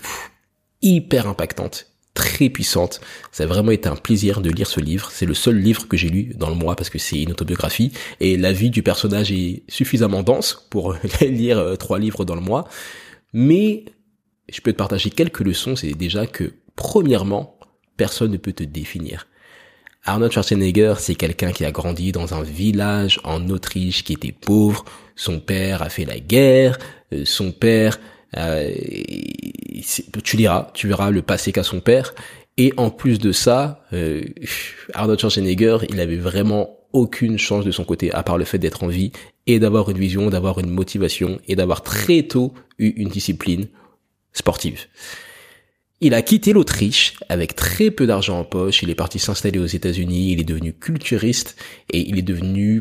[0.82, 1.86] hyper impactante
[2.18, 3.00] très puissante.
[3.30, 5.10] Ça a vraiment été un plaisir de lire ce livre.
[5.12, 7.92] C'est le seul livre que j'ai lu dans le mois parce que c'est une autobiographie
[8.18, 12.40] et la vie du personnage est suffisamment dense pour lire euh, trois livres dans le
[12.40, 12.68] mois.
[13.32, 13.84] Mais
[14.48, 15.76] je peux te partager quelques leçons.
[15.76, 17.56] C'est déjà que premièrement,
[17.96, 19.28] personne ne peut te définir.
[20.04, 24.84] Arnold Schwarzenegger, c'est quelqu'un qui a grandi dans un village en Autriche qui était pauvre.
[25.18, 26.78] Son père a fait la guerre.
[27.12, 27.98] Euh, son père
[28.36, 28.70] euh,
[30.24, 32.14] tu liras, tu verras le passé qu'a son père.
[32.56, 34.22] Et en plus de ça, euh,
[34.94, 38.82] Arnold Schwarzenegger, il avait vraiment aucune chance de son côté, à part le fait d'être
[38.82, 39.12] en vie
[39.46, 43.66] et d'avoir une vision, d'avoir une motivation et d'avoir très tôt eu une discipline
[44.32, 44.86] sportive.
[46.00, 49.66] Il a quitté l'Autriche avec très peu d'argent en poche, il est parti s'installer aux
[49.66, 51.56] États-Unis, il est devenu culturiste
[51.92, 52.80] et il est devenu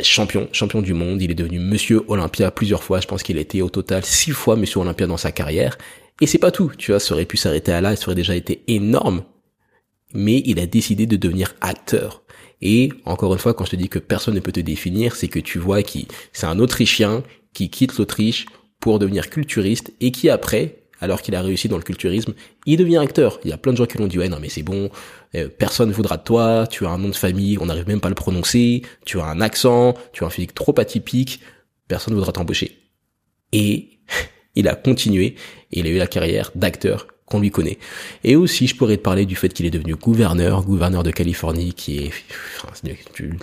[0.00, 3.40] champion, champion du monde, il est devenu monsieur Olympia plusieurs fois, je pense qu'il a
[3.40, 5.76] été au total six fois monsieur Olympia dans sa carrière.
[6.20, 8.36] Et c'est pas tout, tu vois, ça aurait pu s'arrêter à là, ça aurait déjà
[8.36, 9.24] été énorme.
[10.14, 12.22] Mais il a décidé de devenir acteur.
[12.60, 15.26] Et encore une fois, quand je te dis que personne ne peut te définir, c'est
[15.26, 18.46] que tu vois qui c'est un Autrichien qui quitte l'Autriche
[18.78, 22.32] pour devenir culturiste et qui après alors qu'il a réussi dans le culturisme,
[22.64, 23.40] il devient acteur.
[23.44, 24.88] Il y a plein de gens qui l'ont dit ouais non mais c'est bon,
[25.34, 28.00] euh, personne ne voudra de toi, tu as un nom de famille, on n'arrive même
[28.00, 31.40] pas à le prononcer, tu as un accent, tu as un physique trop atypique,
[31.88, 32.78] personne ne voudra t'embaucher.
[33.52, 33.98] Et
[34.54, 35.34] il a continué
[35.72, 37.78] et il a eu la carrière d'acteur qu'on lui connaît.
[38.22, 41.72] Et aussi, je pourrais te parler du fait qu'il est devenu gouverneur, gouverneur de Californie,
[41.72, 42.10] qui est,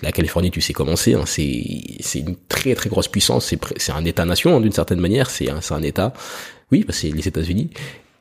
[0.02, 1.64] la Californie, tu sais comment c'est, hein, c'est,
[2.00, 5.82] c'est une très très grosse puissance, c'est, un État-nation hein, d'une certaine manière, c'est un
[5.82, 6.14] État
[6.72, 7.70] oui, bah c'est les États-Unis.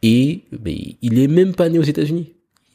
[0.02, 2.34] Et mais il est même pas né aux États-Unis.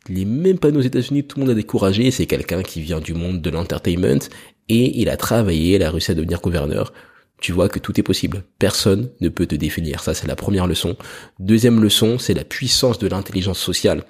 [0.10, 1.24] Il est même pas né aux États-Unis.
[1.24, 2.12] Tout le monde a découragé.
[2.12, 4.28] C'est quelqu'un qui vient du monde de l'entertainment
[4.70, 5.76] et il a travaillé.
[5.76, 6.94] Il a réussi à devenir gouverneur.
[7.40, 8.44] Tu vois que tout est possible.
[8.58, 10.02] Personne ne peut te définir.
[10.02, 10.96] Ça, c'est la première leçon.
[11.40, 14.04] Deuxième leçon, c'est la puissance de l'intelligence sociale.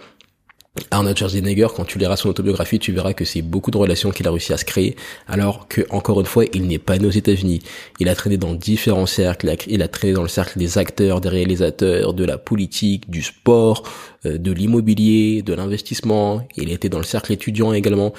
[0.89, 4.27] Arnold Schwarzenegger, quand tu liras son autobiographie, tu verras que c'est beaucoup de relations qu'il
[4.27, 4.95] a réussi à se créer,
[5.27, 7.59] alors que, encore une fois, il n'est pas né aux États-Unis.
[7.99, 11.29] Il a traîné dans différents cercles, il a, traîné dans le cercle des acteurs, des
[11.29, 13.83] réalisateurs, de la politique, du sport,
[14.25, 16.47] euh, de l'immobilier, de l'investissement.
[16.57, 18.11] Il été dans le cercle étudiant également,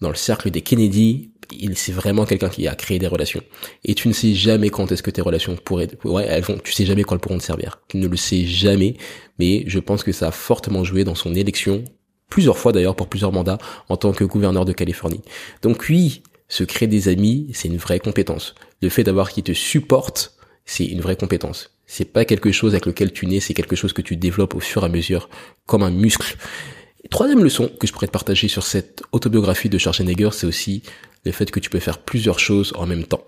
[0.00, 1.31] dans le cercle des Kennedy.
[1.58, 3.42] Il c'est vraiment quelqu'un qui a créé des relations.
[3.84, 6.72] Et tu ne sais jamais quand est-ce que tes relations pourraient, ouais, elles vont, tu
[6.72, 7.80] sais jamais quand elles pourront te servir.
[7.88, 8.96] Tu ne le sais jamais,
[9.38, 11.84] mais je pense que ça a fortement joué dans son élection
[12.28, 13.58] plusieurs fois d'ailleurs pour plusieurs mandats
[13.90, 15.20] en tant que gouverneur de Californie.
[15.60, 18.54] Donc oui, se créer des amis, c'est une vraie compétence.
[18.80, 20.34] Le fait d'avoir qui te supporte,
[20.64, 21.76] c'est une vraie compétence.
[21.86, 24.60] C'est pas quelque chose avec lequel tu nais, c'est quelque chose que tu développes au
[24.60, 25.28] fur et à mesure,
[25.66, 26.36] comme un muscle.
[27.10, 30.82] troisième leçon que je pourrais te partager sur cette autobiographie de Schwarzenegger, c'est aussi
[31.24, 33.24] le fait que tu peux faire plusieurs choses en même temps.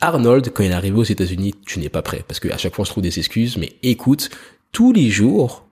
[0.00, 2.84] Arnold, quand il est arrivé aux États-Unis, tu n'es pas prêt, parce qu'à chaque fois
[2.84, 4.30] je trouve des excuses, mais écoute,
[4.72, 5.66] tous les jours,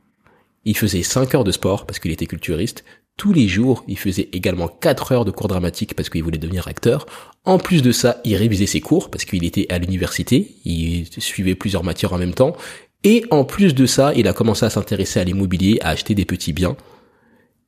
[0.65, 2.85] il faisait 5 heures de sport parce qu'il était culturiste.
[3.17, 6.67] Tous les jours, il faisait également 4 heures de cours dramatiques parce qu'il voulait devenir
[6.67, 7.07] acteur.
[7.45, 10.57] En plus de ça, il révisait ses cours parce qu'il était à l'université.
[10.65, 12.57] Il suivait plusieurs matières en même temps.
[13.05, 16.25] Et en plus de ça, il a commencé à s'intéresser à l'immobilier, à acheter des
[16.25, 16.77] petits biens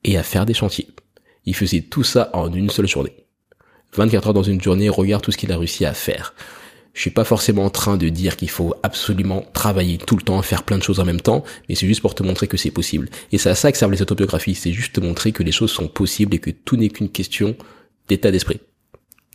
[0.02, 0.88] et à faire des chantiers.
[1.44, 3.27] Il faisait tout ça en une seule journée.
[3.94, 6.34] 24 heures dans une journée, regarde tout ce qu'il a réussi à faire.
[6.94, 10.42] Je suis pas forcément en train de dire qu'il faut absolument travailler tout le temps,
[10.42, 12.72] faire plein de choses en même temps, mais c'est juste pour te montrer que c'est
[12.72, 13.08] possible.
[13.30, 15.70] Et c'est à ça que servent les autobiographies, c'est juste te montrer que les choses
[15.70, 17.56] sont possibles et que tout n'est qu'une question
[18.08, 18.60] d'état d'esprit.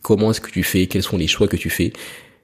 [0.02, 1.94] Comment est-ce que tu fais, quels sont les choix que tu fais,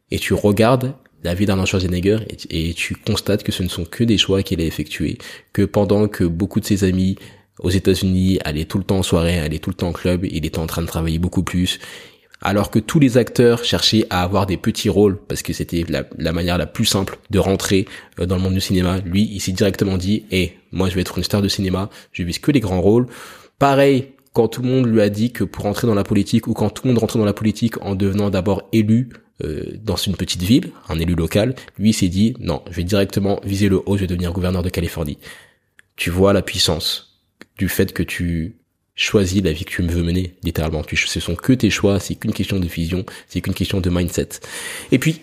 [0.10, 2.19] et tu regardes la vie d'Arnold Schwarzenegger
[2.50, 5.17] et, et tu constates que ce ne sont que des choix qu'il a effectués,
[5.52, 7.17] que pendant que beaucoup de ses amis
[7.60, 10.45] aux États-Unis allaient tout le temps en soirée, allaient tout le temps en club, il
[10.45, 11.80] était en train de travailler beaucoup plus,
[12.41, 16.32] alors que tous les acteurs cherchaient à avoir des petits rôles parce que c'était la,
[16.32, 17.86] manière la plus simple de rentrer
[18.19, 19.00] euh, dans le monde du cinéma.
[19.00, 22.24] Lui, il s'est directement dit "Eh, moi je vais être une star de cinéma, je
[22.24, 23.08] vise que les grands rôles."
[23.58, 26.54] Pareil, quand tout le monde lui a dit que pour entrer dans la politique ou
[26.54, 29.10] quand tout le monde rentrait dans la politique en devenant d'abord élu
[29.43, 33.41] euh, dans une petite ville, un élu local, lui s'est dit "Non, je vais directement
[33.43, 35.17] viser le haut, je vais devenir gouverneur de Californie."
[35.98, 37.09] Tu vois la puissance
[37.60, 38.56] du fait que tu
[38.95, 40.84] choisis la vie que tu veux mener, littéralement.
[40.84, 43.89] Tu, ce sont que tes choix, c'est qu'une question de vision, c'est qu'une question de
[43.89, 44.30] mindset.
[44.91, 45.22] Et puis,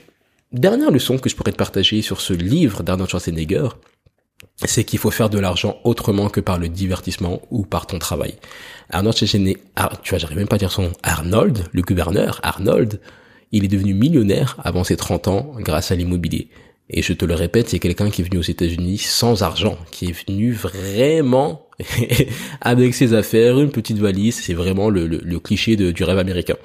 [0.53, 3.68] dernière leçon que je pourrais te partager sur ce livre d'Arnold Schwarzenegger,
[4.57, 8.35] c'est qu'il faut faire de l'argent autrement que par le divertissement ou par ton travail.
[8.90, 9.61] Arnold Schwarzenegger,
[10.03, 13.01] tu vois, j'arrive même pas à dire son Arnold, le gouverneur, Arnold,
[13.53, 16.51] il est devenu millionnaire avant ses 30 ans grâce à l'immobilier.
[16.88, 20.07] Et je te le répète, c'est quelqu'un qui est venu aux États-Unis sans argent, qui
[20.07, 21.68] est venu vraiment
[22.61, 26.57] avec ses affaires, une petite valise, c'est vraiment le, cliché du rêve américain.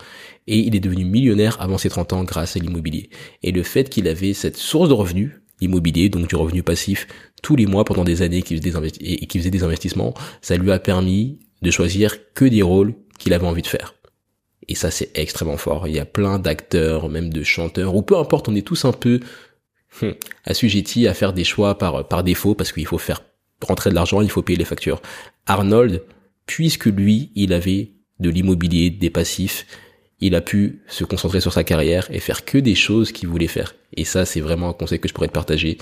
[0.47, 3.09] Et il est devenu millionnaire avant ses 30 ans grâce à l'immobilier.
[3.43, 7.07] Et le fait qu'il avait cette source de revenus, l'immobilier, donc du revenu passif,
[7.41, 11.71] tous les mois pendant des années qu'il faisait des, investissements, ça lui a permis de
[11.71, 13.95] choisir que des rôles qu'il avait envie de faire.
[14.67, 15.87] Et ça, c'est extrêmement fort.
[15.87, 18.93] Il y a plein d'acteurs, même de chanteurs, ou peu importe, on est tous un
[18.93, 19.19] peu
[19.99, 20.11] Hmm.
[20.45, 23.21] assujetti à faire des choix par, par défaut parce qu'il faut faire
[23.61, 25.01] rentrer de l'argent, il faut payer les factures.
[25.45, 26.03] Arnold,
[26.45, 29.65] puisque lui, il avait de l'immobilier, des passifs,
[30.19, 33.47] il a pu se concentrer sur sa carrière et faire que des choses qu'il voulait
[33.47, 33.75] faire.
[33.97, 35.77] Et ça, c'est vraiment un conseil que je pourrais te partager.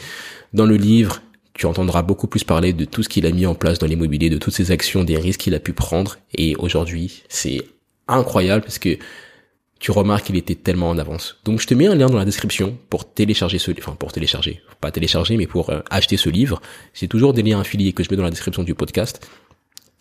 [0.53, 1.21] Dans le livre,
[1.53, 4.29] tu entendras beaucoup plus parler de tout ce qu'il a mis en place dans l'immobilier,
[4.29, 6.17] de toutes ses actions, des risques qu'il a pu prendre.
[6.33, 7.61] Et aujourd'hui, c'est
[8.07, 8.97] incroyable parce que
[9.79, 11.37] tu remarques qu'il était tellement en avance.
[11.45, 14.11] Donc je te mets un lien dans la description pour télécharger ce livre, enfin pour
[14.11, 16.61] télécharger, pas télécharger, mais pour euh, acheter ce livre.
[16.93, 19.25] C'est toujours des liens affiliés que je mets dans la description du podcast.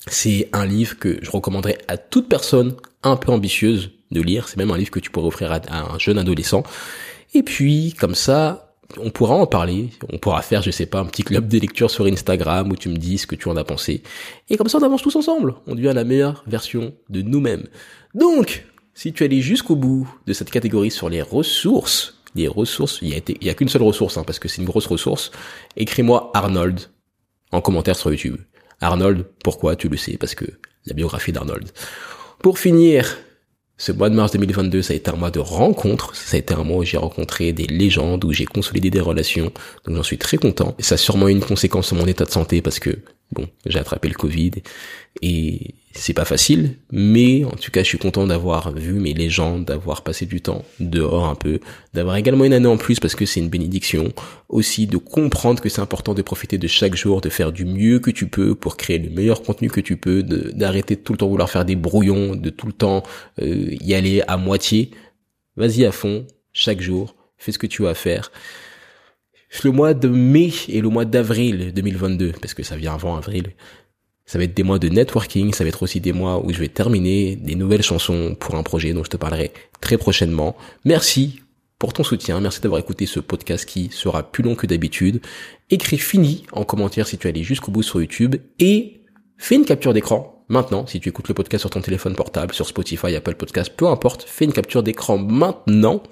[0.06, 4.48] C'est un livre que je recommanderais à toute personne un peu ambitieuse de lire.
[4.48, 6.62] C'est même un livre que tu pourrais offrir à, un jeune adolescent.
[7.34, 9.90] Et puis, comme ça, on pourra en parler.
[10.10, 12.88] On pourra faire, je sais pas, un petit club de lecture sur Instagram où tu
[12.88, 14.02] me dis ce que tu en as pensé.
[14.48, 15.54] Et comme ça, on avance tous ensemble.
[15.66, 17.66] On devient la meilleure version de nous-mêmes.
[18.14, 18.64] Donc,
[18.98, 23.14] si tu allais jusqu'au bout de cette catégorie sur les ressources, les ressources, il y
[23.48, 25.30] a, a qu'une seule ressource, hein, parce que c'est une grosse ressource,
[25.76, 26.80] écris-moi Arnold
[27.52, 28.38] en commentaire sur YouTube.
[28.80, 30.46] Arnold, pourquoi Tu le sais, parce que
[30.86, 31.70] la biographie d'Arnold.
[32.42, 33.18] Pour finir,
[33.76, 36.16] ce mois de mars 2022, ça a été un mois de rencontres.
[36.16, 39.52] Ça a été un mois où j'ai rencontré des légendes, où j'ai consolidé des relations.
[39.84, 40.74] Donc j'en suis très content.
[40.80, 42.98] Et ça a sûrement eu une conséquence sur mon état de santé parce que
[43.32, 44.52] Bon, j'ai attrapé le Covid
[45.20, 49.66] et c'est pas facile, mais en tout cas, je suis content d'avoir vu mes légendes,
[49.66, 51.60] d'avoir passé du temps dehors un peu,
[51.92, 54.12] d'avoir également une année en plus parce que c'est une bénédiction,
[54.48, 57.98] aussi de comprendre que c'est important de profiter de chaque jour, de faire du mieux
[57.98, 61.18] que tu peux pour créer le meilleur contenu que tu peux, d'arrêter de, tout le
[61.18, 63.02] temps vouloir faire des brouillons, de tout le temps
[63.42, 64.90] euh, y aller à moitié.
[65.56, 68.30] Vas-y à fond, chaque jour, fais ce que tu as à faire
[69.64, 73.54] le mois de mai et le mois d'avril 2022, parce que ça vient avant avril,
[74.26, 76.58] ça va être des mois de networking, ça va être aussi des mois où je
[76.58, 80.54] vais terminer des nouvelles chansons pour un projet dont je te parlerai très prochainement.
[80.84, 81.40] Merci
[81.78, 85.22] pour ton soutien, merci d'avoir écouté ce podcast qui sera plus long que d'habitude.
[85.70, 89.00] Écris fini en commentaire si tu es allé jusqu'au bout sur YouTube et
[89.38, 92.66] fais une capture d'écran maintenant si tu écoutes le podcast sur ton téléphone portable, sur
[92.66, 96.02] Spotify, Apple Podcast, peu importe, fais une capture d'écran maintenant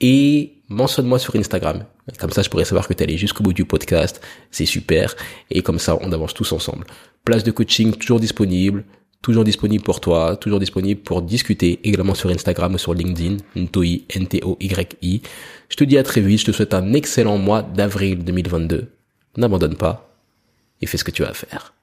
[0.00, 1.84] et mentionne-moi sur Instagram.
[2.18, 4.20] Comme ça, je pourrais savoir que tu allé jusqu'au bout du podcast.
[4.50, 5.14] C'est super.
[5.50, 6.86] Et comme ça, on avance tous ensemble.
[7.24, 8.84] Place de coaching toujours disponible.
[9.22, 14.06] Toujours disponible pour toi, toujours disponible pour discuter également sur Instagram ou sur LinkedIn, Ntoi,
[14.08, 15.22] N-T-O-Y-I.
[15.68, 18.88] Je te dis à très vite, je te souhaite un excellent mois d'avril 2022.
[19.36, 20.10] N'abandonne pas
[20.80, 21.74] et fais ce que tu as à faire.